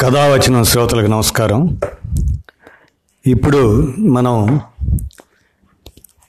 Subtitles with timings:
[0.00, 1.80] కథావచనం శ్రోతలకు నమస్కారం.
[3.26, 4.60] ఇప్పుడు మనం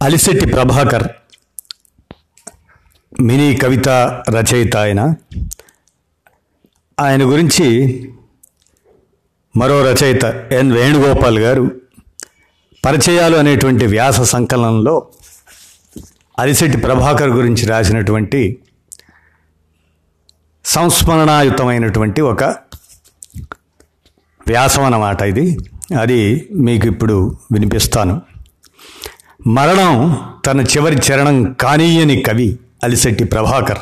[0.02, 1.08] అలిశెట్టి ప్రభాకర్
[3.22, 3.90] మినీ కవిత
[4.30, 5.14] రచయిత ఆయన.
[7.00, 7.66] ఆయన గురించి
[9.58, 11.72] మరో రచయిత ఎన్ వేణుగోపాల్ గారు
[12.86, 15.08] పరిచయాలు అనేటువంటి వ్యాస సంకలనంలో
[16.40, 18.60] అలిశెట్టి ప్రభాకర్ గురించి రాసినటువంటి
[20.66, 22.67] సంస్మరణాయుతమైనటువంటి ఒక
[24.48, 25.58] వ్యాసం అన్నమాట ఇది.
[26.00, 28.22] అది మీకు ఇప్పుడు వినిపిస్తాను.
[29.48, 33.78] మరణం తన చివరి చరణం కానీయని కవి అలిశెట్టి ప్రభాకర్.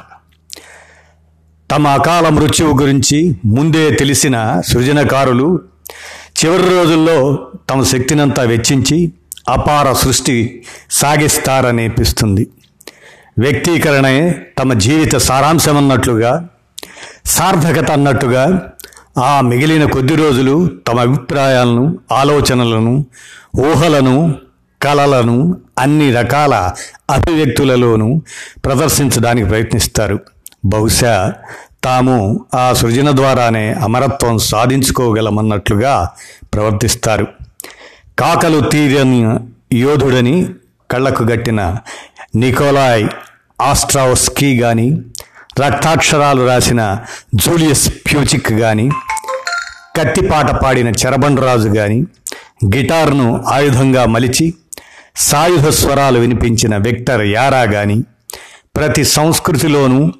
[1.71, 5.61] తమ అకాల మృత్యువు గురించి ముందే తెలిసిన సృజనకారులు
[6.45, 9.11] చివరి రోజుల్లో తమ శక్తినంతా వెచ్చించి
[9.49, 12.47] అపార సృష్టి సాగిస్తారనిపిస్తుంది.
[13.39, 16.47] వ్యక్తీకరణే తమ జీవిత సారాంశం అన్నట్లుగా
[17.25, 18.71] సార్థకత అన్నట్టుగా
[19.17, 23.05] ఆ మిగిలిన కొద్ది రోజులు తమ అభిప్రాయాలను ఆలోచనలను
[23.57, 24.35] ఊహలను
[24.81, 26.71] కళలను అన్ని రకాల
[27.09, 28.21] అభివ్యక్తులలోనూ
[28.65, 30.19] ప్రదర్శించడానికి ప్రయత్నిస్తారు.
[30.65, 31.33] బహుశా
[31.83, 36.09] తాము ఆ సృజన ద్వారానే అమరత్వం సాధించుకోగలమన్నట్లుగా
[36.53, 37.27] ప్రవర్తిస్తారు.
[38.19, 39.39] కాకలు తీరని
[39.73, 40.45] యోధుడని
[40.91, 41.75] కళ్ళకు గట్టిన
[42.35, 43.07] నికోలాయ్
[43.61, 45.01] ఆస్ట్రావస్కీ కానీ
[45.61, 46.81] రక్తాక్షరాలు రాసిన
[47.35, 48.89] జూలియస్ ప్యూచిక్ కానీ
[49.97, 51.99] కత్తిపాట పాడిన చరబండరాజు కానీ
[52.75, 54.53] గిటార్ను ఆయుధంగా మలిచి
[55.15, 57.97] సాయుధ స్వరాలు వినిపించిన విక్టర్ యారా కానీ
[58.75, 60.11] ప్రతి సంస్కృతిలోనూ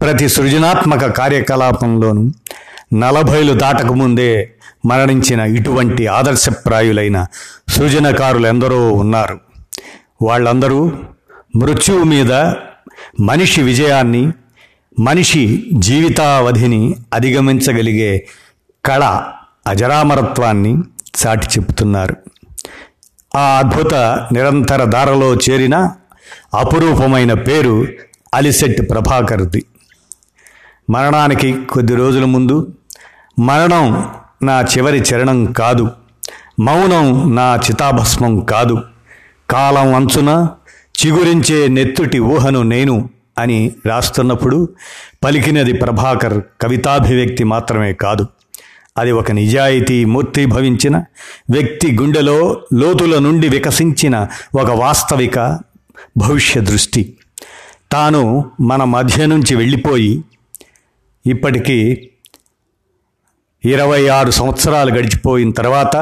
[0.00, 2.22] ప్రతి సృజనాత్మక కార్యకలాపంలోనూ
[2.94, 4.30] నలభైలు దాటకముందే
[4.86, 7.26] మరణించిన ఇటువంటి ఆదర్శప్రాయులైన
[7.68, 9.40] సృజనకారులు ఎందరో ఉన్నారు.
[10.22, 10.80] వాళ్ళందరూ
[11.56, 12.32] మృత్యువు మీద
[13.20, 14.32] మనిషి విజయాన్ని
[15.00, 18.26] మనిషి జీవితావధిని అధిగమించగలిగే
[18.84, 19.22] కళ
[19.66, 20.82] అజరామరత్వాన్ని
[21.20, 22.16] చాటి చెబుతున్నారు.
[23.36, 23.94] ఆ అద్భుత
[24.32, 25.90] నిరంతర దారలో చేరిన
[26.54, 27.86] అపురూపమైన పేరు
[28.34, 29.64] అలిసెట్ ప్రభాకర్ది.
[30.90, 32.72] మరణానికి కొద్ది రోజుల ముందు
[33.38, 34.08] మరణం
[34.42, 35.90] నా చివరి చరణం కాదు
[36.60, 38.82] మౌనం నా చితాభస్మం కాదు
[39.50, 40.48] కాలం అంచున
[41.06, 44.68] చిగురించే నెత్తుటి ఊహను నేను అని రాస్తున్నప్పుడు
[45.24, 48.26] పలికినది ప్రభాకర్ కవితాభివ్యక్తి మాత్రమే కాదు.
[48.98, 50.96] అది ఒక నిజాయితీ మూర్తి భవించిన
[51.50, 55.58] వ్యక్తి గుండెలో లోతుల నుండి వికసించిన ఒక వాస్తవిక
[56.16, 57.16] భవిష్య దృష్టి.
[57.92, 60.24] తాను మన మధ్య నుంచి వెళ్ళిపోయి
[61.26, 62.08] ఇప్పటికీ
[63.64, 65.96] ఇరవై ఆరు సంవత్సరాలు గడిచిపోయిన తర్వాత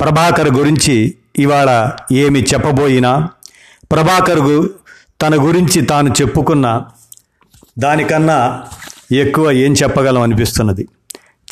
[0.00, 3.28] ప్రభాకర్ గురించి ఇవాళ ఏమి చెప్పబోయినా
[3.92, 4.40] ప్రభాకర్
[5.22, 6.84] తన గురించి తాను చెప్పుకున్న
[7.78, 8.64] దానికన్నా
[9.12, 10.88] ఎక్కువ ఏం చెప్పగలం అనిపిస్తున్నది.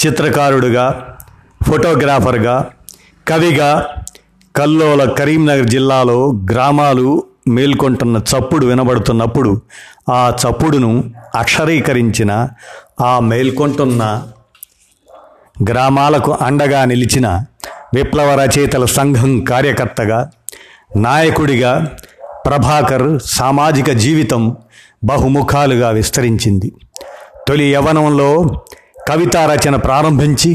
[0.04, 1.14] చిత్రకారుడుగా
[1.68, 2.70] ఫోటోగ్రాఫర్గా
[3.28, 3.98] కవిగా
[4.56, 9.62] కల్లోల కరీంనగర్ జిల్లాలో గ్రామాలు మేల్కొంటున్న చప్పుడు వినబడుతున్నప్పుడు
[10.10, 12.48] ఆ చప్పుడును అక్షరీకరించిన
[13.00, 14.24] ఆ మేల్కొంటున్న
[15.70, 17.44] గ్రామాలకు అండగా నిలిచిన
[17.94, 20.30] విప్లవ రచయితల సంఘం కార్యకర్తగా
[20.96, 21.90] నాయకుడిగా
[22.46, 24.42] ప్రభాకర్ సామాజిక జీవితం
[25.04, 26.68] బహుముఖాలుగా విస్తరించింది.
[27.48, 28.30] తొలి యవనంలో
[29.08, 30.50] కవితా రచన ప్రారంభించి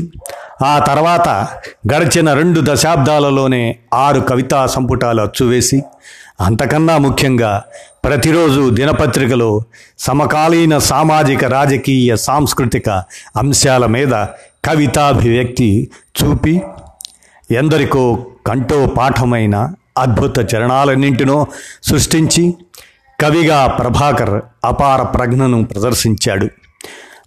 [0.66, 1.28] ఆ తర్వాత
[1.94, 3.64] గడిచిన రెండు దశాబ్దాలలోనే
[3.94, 5.80] ఆరు కవితా సంపుటాలు అచ్చువేసి
[6.42, 7.52] అంతకన్నా ముఖ్యంగా
[8.06, 9.50] ప్రతిరోజు దినపత్రికలో
[10.00, 12.90] సమకాలీన సామాజిక రాజకీయ సాంస్కృతిక
[13.38, 14.14] అంశాల మీద
[14.66, 15.70] కవితాభివ్యక్తి
[16.18, 16.62] చూపి
[17.52, 18.04] ఎందరికో
[18.48, 19.56] కంటో పాఠమైన
[20.00, 21.48] అద్భుత చరణాలన్నింటినో
[21.84, 22.54] సృష్టించి
[23.20, 26.48] కవిగా ప్రభాకర్ అపార ప్రజ్ఞను ప్రదర్శించాడు.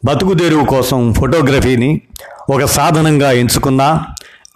[0.05, 2.01] బతుకుదేరువు కోసం ఫోటోగ్రఫీని
[2.51, 3.83] ఒక సాధనంగా ఎంచుకున్న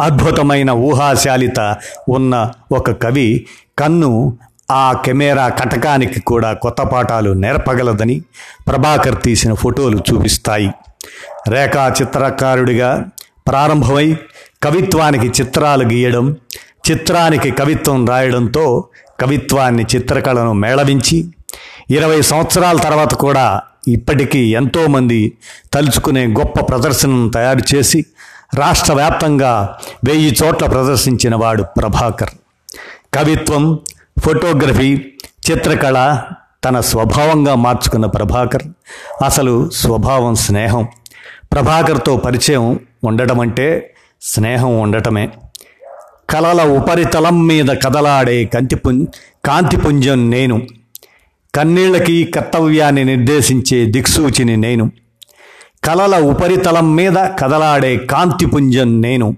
[0.00, 1.76] అద్భుతమైన ఊహాశాలిత
[2.08, 3.46] ఉన్న ఒక కవి
[3.78, 4.38] కన్ను
[4.70, 8.22] ఆ కెమెరా కటకానికి కూడా కొత్త పాఠాలు నేర్పగలదని
[8.68, 10.70] ప్రభాకర్ తీసిన ఫోటోలు చూపిస్తాయి.
[11.48, 13.06] రేఖా చిత్రకారుడిగా
[13.46, 14.16] ప్రారంభమై
[14.62, 16.36] కవిత్వానికి చిత్రాలు గీయడం
[16.90, 18.84] చిత్రానికి కవిత్వం రాయడంతో
[19.20, 21.34] కవిత్వాన్ని చిత్రకళను మేళవించి
[21.90, 25.32] ఇరవై సంవత్సరాల తర్వాత కూడా ఇప్పటికీ ఎంతోమంది
[25.72, 28.04] తలుచుకునే గొప్ప ప్రదర్శనను తయారు చేసి
[28.54, 32.30] రాష్ట్ర వ్యాప్తంగా వెయ్యి చోట్ల ప్రదర్శించిన వాడు ప్రభాకర్.
[33.14, 33.78] కవిత్వం
[34.18, 35.02] ఫోటోగ్రఫీ
[35.50, 36.20] చిత్రకళ
[36.64, 38.62] తన స్వభావంగా మార్చుకున్న ప్రభాకర్.
[39.24, 40.88] అసలు స్వభావం స్నేహం.
[41.52, 45.30] ప్రభాకర్తో పరిచయం ఉండటం అంటే స్నేహం ఉండటమే.
[46.30, 49.06] కలల ఉపరితలం మీద కదలాడే కంతిపు
[49.44, 50.62] కాంతిపుంజం నేను.
[51.54, 54.90] కన్నీళ్ళకి కర్తవ్యాన్ని నిర్దేశించే దిక్సూచిని నేను.
[55.84, 59.36] కలల ఉపరితలం మీద కదలాడే కాంతిపుంజం నేను.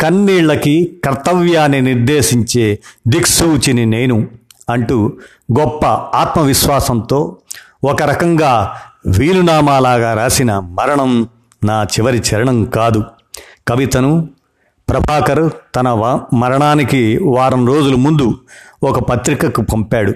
[0.00, 2.78] కన్నీళ్ళకి కర్తవ్యాన్ని నిర్దేశించే
[3.08, 4.28] దిక్సూచిని నేను
[4.70, 5.12] అంటూ
[5.60, 7.36] గొప్ప ఆత్మవిశ్వాసంతో
[7.84, 8.76] ఒక రకంగా
[9.06, 11.28] వీలునామాలాగా రాసిన మరణం
[11.64, 13.04] నా చివరి చరణం కాదు.
[13.68, 14.28] కవితను
[14.88, 18.38] ప్రభాకర్ తన వ- మరణానికి వారం రోజుల ముందు
[18.82, 20.14] ఒక పత్రికకు పంపాడు.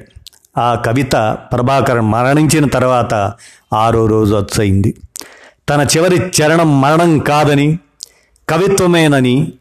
[0.59, 3.33] ఆ కవిత ప్రభాకర్ మరణించిన తర్వాత
[3.75, 4.95] ఆరో రోజు అచ్చయింది.
[5.69, 7.79] తన చివరి చరణం మరణం కాదని
[8.49, 9.53] కవిత్వమేనని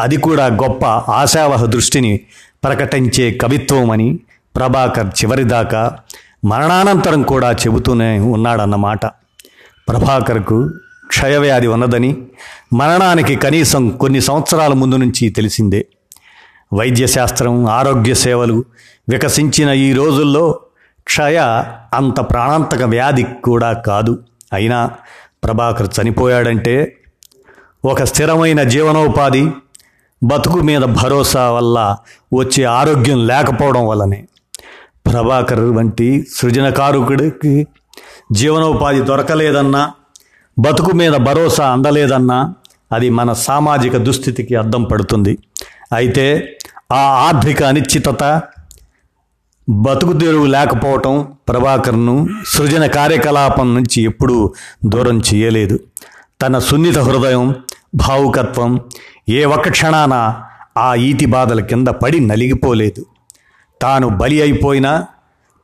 [0.00, 2.20] అది కూడా గొప్ప ఆశావహ దృష్టిని
[2.64, 4.18] ప్రకటించే కవిత్వమని
[4.56, 5.98] ప్రభాకర్ చివరిదాకా
[6.44, 9.06] మరణానంతరం కూడా చెబుతూనే ఉన్నాడన్నమాట.
[9.88, 10.70] ప్రభాకర్కు
[11.08, 12.16] క్షయవ్యాధి ఉన్నదని
[12.72, 15.86] మరణానికి కనీసం కొన్ని సంవత్సరాల ముందు నుంచి తెలిసిందే.
[16.74, 18.64] వైద్యశాస్త్రం ఆరోగ్య సేవలు
[19.08, 20.60] వికసించిన ఈ రోజుల్లో
[21.04, 21.38] క్షయ
[21.94, 24.22] అంత ప్రాణాంతక వ్యాధి కూడా కాదు.
[24.52, 24.90] అయినా
[25.44, 26.96] ప్రభాకర్ చనిపోయాడంటే
[27.84, 29.50] ఒక స్థిరమైన జీవనోపాధి
[30.22, 31.96] బతుకు మీద భరోసా వల్ల
[32.34, 34.28] వచ్చే ఆరోగ్యం లేకపోవడం వల్లనే.
[35.06, 37.66] ప్రభాకర్ వంటి సృజనకారుకుడికి
[38.32, 39.90] జీవనోపాధి దొరకలేదన్నా
[40.58, 42.54] బతుకు మీద భరోసా అందలేదన్నా
[42.92, 45.38] అది మన సామాజిక దుస్థితికి అద్దం పడుతుంది.
[45.92, 46.56] అయితే
[46.92, 48.42] ఆ ఆర్థిక అనిశ్చితత
[49.68, 54.52] బతుకు తెరువు లేకపోవటం ప్రభాకర్ను సృజన కార్యకలాపం నుంచి ఎప్పుడూ
[54.86, 55.80] దూరం చేయలేదు.
[56.42, 57.54] తన సున్నిత హృదయం
[57.94, 58.80] భావుకత్వం
[59.28, 60.14] ఏ ఒక్క క్షణాన
[60.78, 63.06] ఆ ఈతి బాధల కింద పడి నలిగిపోలేదు.
[63.82, 65.06] తాను బలి అయిపోయినా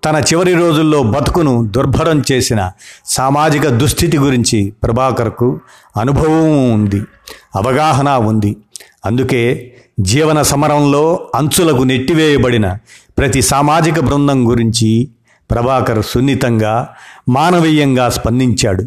[0.05, 2.71] తన చివరి రోజుల్లో బతుకును దుర్భరం చేసిన
[3.07, 5.61] సామాజిక దుస్థితి గురించి ప్రభాకర్కు
[6.01, 7.03] అనుభవం ఉంది
[7.57, 8.57] అవగాహన ఉంది.
[9.07, 12.77] అందుకే జీవన సమరంలో అంచులకు నెట్టివేయబడిన
[13.19, 15.09] ప్రతి సామాజిక బృందం గురించి
[15.51, 16.89] ప్రభాకర్ సున్నితంగా
[17.29, 18.85] మానవీయంగా స్పందించాడు.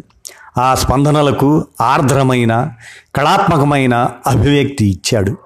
[0.60, 2.70] ఆ స్పందనలకు ఆర్ద్రమైన
[3.16, 5.36] కళాత్మకమైన అభివ్యక్తి ఇచ్చాడు.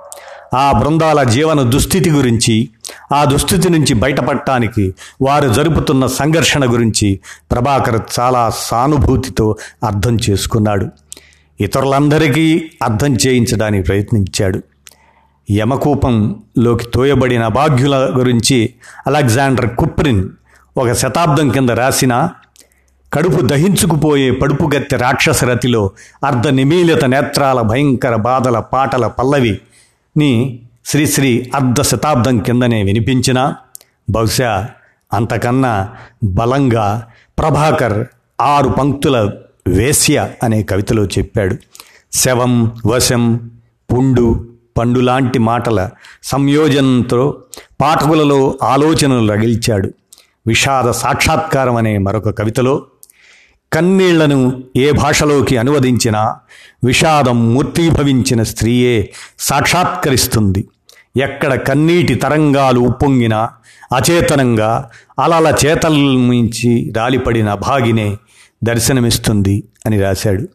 [0.56, 2.68] ఆ బృందాల జీవన దుస్థితి గురించి
[3.12, 7.20] ఆ దుస్థితి నుంచి బయటపడటానికి వారు జరుపుతున్న సంఘర్షణ గురించి
[7.52, 10.86] ప్రభాకర్ చాలా సానుభూతితో అర్థం చేసుకున్నాడు.
[11.60, 14.62] ఇతరులందరికీ అర్థం చేయించడానికి ప్రయత్నించాడు.
[15.50, 18.74] యమకూపంలోకి తోయబడిన అభాగ్యుల గురించి
[19.06, 20.28] అలెగ్జాండర్ కుప్రిన్
[20.76, 22.28] ఒక శతాబ్దం కింద రాసిన
[23.12, 25.90] కడుపు దహించుకుపోయే పడుపుగత్తె రాక్షస రతిలో
[26.24, 33.54] అర్ధ నిమీలిత నేత్రాల భయంకర బాధల పాటల పల్లవిని శ్రీశ్రీ అర్ధ శతాబ్దం కిందనే వినిపించిన
[34.10, 34.68] బహుశా
[35.12, 35.88] అంతకన్నా
[36.24, 37.06] బలంగా
[37.38, 38.06] ప్రభాకర్
[38.40, 39.30] ఆరు పంక్తుల
[39.68, 41.56] వేశ్య అనే కవితలో చెప్పాడు.
[42.12, 43.50] శవం వశం
[43.92, 44.48] పుండు
[44.78, 45.90] పండు లాంటి మాటల
[46.24, 47.42] సంయోజనంతో
[47.80, 49.90] పాఠకులలో ఆలోచనలు రగిల్చాడు.
[50.46, 52.86] విషాద సాక్షాత్కారం అనే మరొక కవితలో
[53.72, 56.36] కన్నీళ్ళను ఏ భాషలోకి అనువదించినా
[56.84, 60.68] విషాదం మూర్తీభవించిన స్త్రీయే సాక్షాత్కరిస్తుంది.
[61.16, 63.48] ఎక్కడ కన్నీటి తరంగాలు ఉప్పొంగినా
[63.94, 68.16] అచేతనంగా అలల చేతల మించి రాలిపడిన భాగినే
[68.64, 70.48] దర్శనమిస్తుంది అని రాశాడు.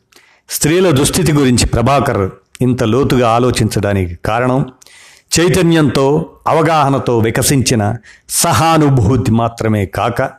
[0.49, 2.29] స్త్రీల దుస్థితి గురించి ప్రభాకర్
[2.61, 4.65] ఇంత లోతుగా ఆలోచించడానికి కారణం
[5.39, 7.95] చైతన్యంతో అవగాహనతో వికసించిన
[8.29, 10.29] సహానుభూతి మాత్రమే కాక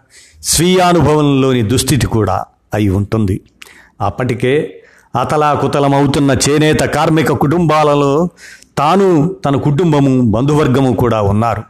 [0.43, 3.41] స్వీయానుభవంలోని దుస్థితి కూడా అయి ఉంటుంది.
[4.01, 4.83] అప్పటికే
[5.21, 8.29] అతలాకుతలమవుతున్న చేనేత కార్మిక కుటుంబాలలో
[8.79, 11.63] తాను తన కుటుంబము బంధువర్గము కూడా ఉన్నారు.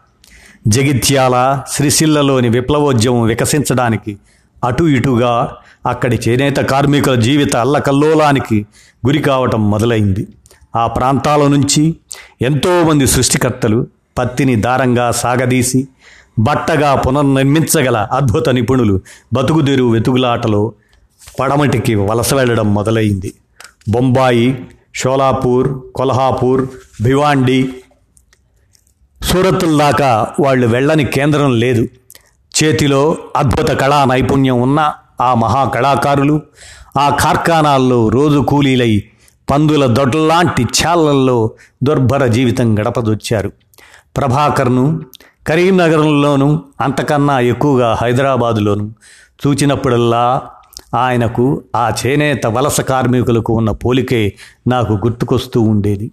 [0.67, 4.17] జగిత్యాల శ్రీశిల్లలోని విప్లవోద్యమం వికసించడానికి
[4.65, 8.67] అటు ఇటుగా అక్కడి చేనేత కార్మికుల జీవిత అల్లకల్లోలానికి
[9.07, 10.27] గురి కావటం మొదలైంది.
[10.77, 11.97] ఆ ప్రాంతాల నుంచి
[12.43, 13.87] ఎంతోమంది సృష్టికర్తలు
[14.19, 15.89] పత్తిని దారంగా సాగదీసి
[16.39, 19.01] బట్టగా పునర్నిర్మించగల అద్భుత నిపుణులు
[19.33, 20.73] బతుకుదెరువు వెతుకులాటలో
[21.41, 23.33] పడమటికి వలస వెళ్ళడం మొదలైంది.
[23.89, 26.69] బొంబాయి షోలాపూర్ కొల్హాపూర్
[27.03, 27.75] భివాండి
[29.23, 31.89] సూరత్తుల దాకా వాళ్ళు వెళ్ళని కేంద్రం లేదు.
[32.57, 36.41] చేతిలో అద్భుత కళా నైపుణ్యం ఉన్న ఆ మహా కళాకారులు
[36.99, 39.03] ఆ కార్ఖానాల్లో రోజు కూలీలై
[39.51, 41.51] పందుల దొడ్లాంటి ఛాలల్లో
[41.83, 43.53] దుర్భర జీవితం గడపదొచ్చారు.
[44.17, 45.01] ప్రభాకర్ను
[45.47, 48.95] కరీంనగరంలోనూ అంతకన్నా ఎక్కువగా హైదరాబాదులోను
[49.47, 50.43] చూచినప్పుడల్లా
[50.95, 54.33] ఆయనకు ఆ చేనేత వలస కార్మికులకు ఉన్న పోలికే
[54.67, 56.11] నాకు గుర్తుకొస్తూ ఉండేది.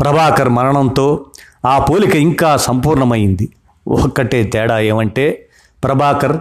[0.00, 1.26] ప్రభాకర్ మరణంతో
[1.66, 3.48] ఆ పోలిక ఇంకా సంపూర్ణమైంది.
[3.88, 5.48] ఒక్కటే తేడా ఏమంటే
[5.84, 6.38] ప్రభాకర్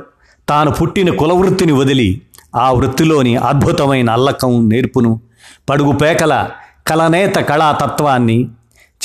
[0.50, 2.22] తాను పుట్టిన కులవృత్తిని వదిలి
[2.56, 5.22] ఆ వృత్తిలోని అద్భుతమైన అల్లకం నేర్పును
[5.70, 6.50] పడుగుపేకల
[6.88, 8.48] కలనేత కళాతత్వాన్ని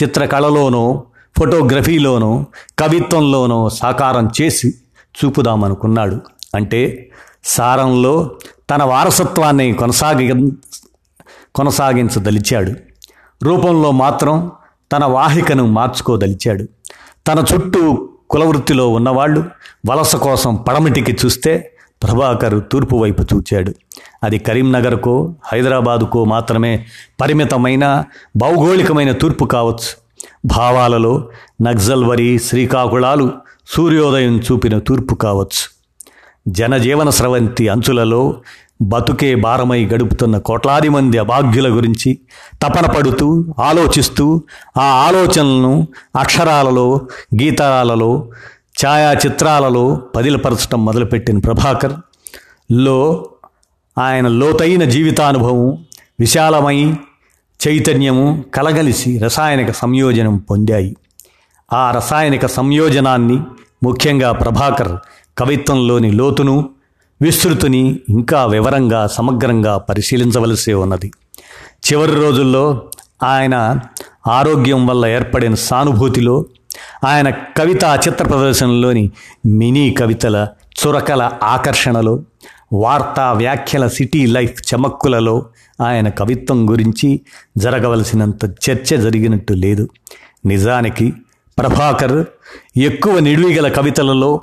[0.03, 1.05] చిత్రకళలోనో
[1.39, 2.47] ఫోటోగ్రఫీలోనో
[2.79, 4.75] కవిత్వంలోనో సాకారం చేసి
[5.19, 6.21] చూపుదామనుకున్నాడు.
[6.55, 7.11] అంటే
[7.45, 8.31] సారంలో
[8.71, 10.53] తన వారసత్వాన్ని కొనసాగి
[11.55, 12.73] కొనసాగించదలిచాడు.
[13.45, 14.53] రూపంలో మాత్రం
[14.93, 16.65] తన వాహికను మార్చుకోదలిచాడు.
[17.29, 19.45] తన చుట్టూ కులవృత్తిలో ఉన్నవాళ్ళు
[19.91, 23.75] వలస కోసం పడమటికి చూస్తే ప్రభాకర్ తూర్పు వైపు చూచాడు.
[24.25, 26.87] అది కరీంనగర్కో హైదరాబాదుకో మాత్రమే
[27.21, 28.05] పరిమితమైన
[28.37, 30.07] భౌగోళికమైన తూర్పు కావచ్చు.
[30.47, 31.29] భావాలలో
[31.63, 33.33] నక్సల్వరి శ్రీకాకుళాలు
[33.69, 35.76] సూర్యోదయం చూపిన తూర్పు కావచ్చు.
[36.49, 38.41] జనజీవన స్రవంతి అంచులలో
[38.83, 42.19] బతుకే భారమై గడుపుతున్న కోట్లాది మంది అభాగ్యుల గురించి
[42.63, 44.43] తపన పడుతూ ఆలోచిస్తూ
[44.77, 47.01] ఆ ఆలోచనలను అక్షరాలలో
[47.43, 48.29] గీతాలలో
[48.85, 51.93] ఛాయాచిత్రాలలో పదిలపరచడం మొదలుపెట్టిన ప్రభాకర్.
[52.73, 53.31] లో
[53.99, 55.87] ఆయన లోతైన జీవితానుభవం
[56.21, 56.95] విశాలమై
[57.69, 60.97] చైతన్యము కలగలిసి రసాయనిక సంయోజనం పొందాయి.
[61.73, 63.41] ఆ రసాయనిక సంయోజనాన్ని
[63.83, 64.93] ముఖ్యంగా ప్రభాకర్
[65.39, 66.71] కవిత్వంలోని లోతును
[67.23, 71.13] విస్తృతిని ఇంకా వివరంగా సమగ్రంగా పరిశీలించవలసి ఉన్నది.
[71.87, 72.83] చివరి రోజుల్లో
[73.23, 73.81] ఆయన
[74.27, 76.45] ఆరోగ్యం వల్ల ఏర్పడిన సానుభూతిలో
[77.05, 79.11] ఆయన కవితా చిత్ర ప్రదర్శనలోని
[79.47, 80.49] మినీ కవితల
[80.81, 82.23] చురకల ఆకర్షణలో
[82.73, 85.47] వార్తా వ్యాఖ్యల సిటీ లైఫ్ చమక్కులలో
[85.81, 87.21] ఆయన కవిత్వం గురించి
[87.59, 89.89] జరగవలసినంత చర్చ జరిగినట్టు లేదు.
[90.47, 91.13] నిజానికి
[91.59, 92.25] ప్రభాకర్
[92.77, 94.41] ఎక్కువ నిడివిగల కవితలలో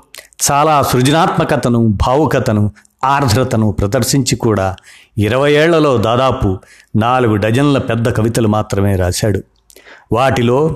[0.52, 2.72] చాలా సృజనాత్మకతను భావుకతను
[3.04, 4.76] ఆర్ద్రతను ప్రదర్శించి కూడా
[5.18, 6.60] ఇరవై ఏళ్ళలో దాదాపు
[6.96, 9.42] నాలుగు డజన్ల పెద్ద కవితలు మాత్రమే రాశాడు.
[10.12, 10.76] వాటిలో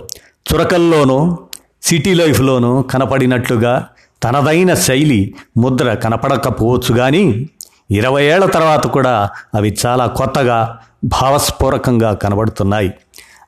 [0.49, 1.37] చురకల్లోనూ
[1.83, 3.87] సిటీ లైఫ్లోనూ కనపడినట్లుగా
[4.23, 7.49] తనదైన శైలి ముద్ర కనపడకపోవచ్చు కానీ
[7.91, 12.93] ఇరవై ఏళ్ళ తర్వాత కూడా అవి చాలా కొత్తగా భావస్ఫూరకంగా కనబడుతున్నాయి.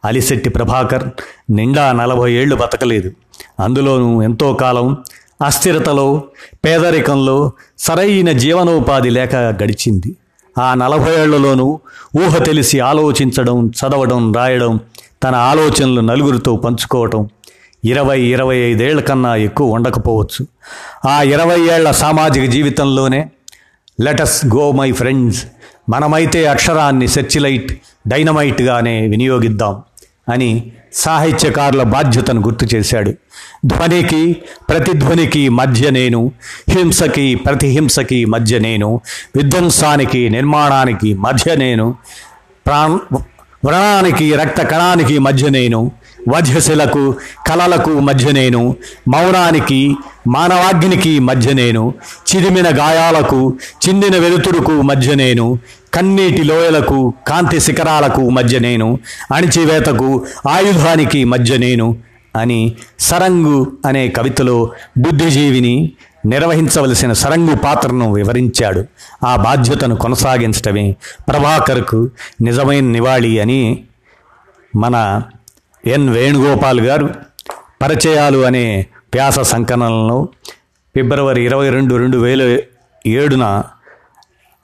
[0.06, 1.10] అలిశెట్టి ప్రభాకర్
[1.50, 3.12] నిండా నలభై ఏళ్ళు బతకలేదు.
[3.60, 4.98] అందులోనూ ఎంతో కాలం
[5.42, 6.24] అస్థిరతలో
[6.66, 10.16] పేదరికంలో సరైన జీవనోపాధి లేక గడిచింది.
[10.58, 11.80] ఆ నలభై ఏళ్ళలోనూ
[12.18, 14.80] ఊహ తెలిసి ఆలోచించడం చదవడం రాయడం
[15.24, 17.30] తన ఆలోచనలు నలుగురితో పంచుకోవటం
[17.86, 20.48] ఇరవై ఇరవై ఐదేళ్ళ కన్నా ఎక్కువ ఉండకపోవచ్చు.
[21.06, 23.32] ఆ ఇరవై ఏళ్ళ సామాజిక జీవితంలోనే
[24.02, 25.46] లెటస్ గో మై ఫ్రెండ్స్
[25.90, 27.72] మనమైతే అక్షరాన్ని సెర్చిలైట్
[28.08, 29.82] డైనమైట్గానే వినియోగిద్దాం
[30.30, 33.14] అని సాహిత్యకారుల బాధ్యతను గుర్తు చేశాడు.
[33.66, 36.32] ధ్వనికి ప్రతిధ్వనికి మధ్య నేను
[36.70, 39.02] హింసకి ప్రతిహింసకి మధ్య నేను
[39.36, 41.96] విధ్వంసానికి నిర్మాణానికి మధ్య నేను
[42.68, 43.00] ప్రాణ
[43.66, 45.92] వ్రణానికి రక్త కణానికి మధ్య నేను
[46.30, 47.16] వధ్యశిలకు
[47.48, 48.76] కళలకు మధ్య నేను
[49.08, 49.96] మౌనానికి
[50.28, 51.94] మానవాగ్నికి మధ్య నేను
[52.30, 53.54] చిరిమిన గాయాలకు
[53.88, 55.60] చిందిన వెలుతురుకు మధ్య నేను
[55.94, 59.00] కన్నీటి లోయలకు కాంతి శిఖరాలకు మధ్య నేను
[59.36, 61.98] అణిచివేతకు ఆయుధానికి మధ్య నేను
[62.38, 65.94] అని సరంగు అనే కవితలో బుద్ధిజీవిని
[66.26, 68.86] నిర్వహించవలసిన సరంగు పాత్రను వివరించాడు.
[69.26, 70.96] ఆ బాధ్యతను కొనసాగించటమే
[71.30, 72.10] ప్రభాకర్కు
[72.42, 73.84] నిజమైన నివాళి అని
[74.76, 75.22] మన
[75.86, 77.10] ఎన్ వేణుగోపాల్ గారు
[77.82, 80.28] పరిచయాలు అనే వ్యాస సంకలనంలో
[80.96, 82.60] ఫిబ్రవరి ఇరవై రెండు రెండు వేల
[83.08, 83.64] ఏడున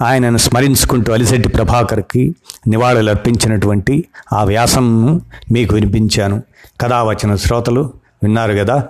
[0.01, 2.35] ఆయనను స్మరించుకుంటూ అలిశెట్టి ప్రభాకర్కి
[2.67, 5.21] నివాళులు అర్పించినటువంటి ఆ వ్యాసంను
[5.51, 6.43] మీకు వినిపించాను.
[6.81, 8.87] కథావచన శ్రోతలు విన్నారు కదా